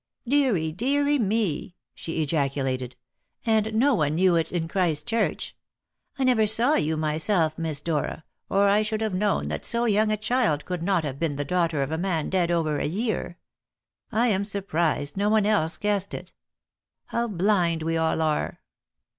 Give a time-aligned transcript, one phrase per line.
[0.27, 2.95] "Deary, deary me!" she ejaculated.
[3.45, 5.55] "And no one knew it in Christchurch!
[6.17, 10.11] I never saw you myself, Miss Dora, or I should have known that so young
[10.11, 13.37] a child could not have been the daughter of a man dead over a year.
[14.11, 16.33] I am surprised no one else guessed it.
[17.05, 18.59] How blind we all are!"